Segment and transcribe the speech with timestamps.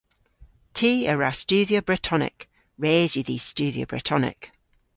[0.77, 2.37] Ty a wra studhya Bretonek.
[2.83, 4.41] Res yw dhis studhya Bretonek.